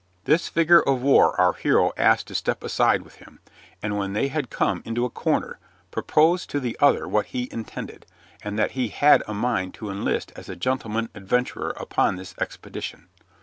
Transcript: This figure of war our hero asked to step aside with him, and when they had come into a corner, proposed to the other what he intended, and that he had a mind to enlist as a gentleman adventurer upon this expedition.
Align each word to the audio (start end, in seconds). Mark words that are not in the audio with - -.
This 0.23 0.47
figure 0.49 0.81
of 0.81 1.03
war 1.03 1.39
our 1.39 1.53
hero 1.53 1.91
asked 1.95 2.25
to 2.29 2.33
step 2.33 2.63
aside 2.63 3.03
with 3.03 3.17
him, 3.17 3.39
and 3.83 3.99
when 3.99 4.13
they 4.13 4.29
had 4.29 4.49
come 4.49 4.81
into 4.83 5.05
a 5.05 5.11
corner, 5.11 5.59
proposed 5.91 6.49
to 6.49 6.59
the 6.59 6.75
other 6.79 7.07
what 7.07 7.27
he 7.27 7.47
intended, 7.51 8.07
and 8.43 8.57
that 8.57 8.71
he 8.71 8.87
had 8.87 9.21
a 9.27 9.33
mind 9.35 9.75
to 9.75 9.91
enlist 9.91 10.33
as 10.35 10.49
a 10.49 10.55
gentleman 10.55 11.09
adventurer 11.13 11.75
upon 11.77 12.15
this 12.15 12.33
expedition. 12.41 13.09